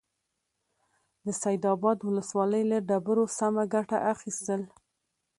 [1.25, 4.61] د سيدآباد ولسوالۍ له ډبرو سمه گټه اخيستل: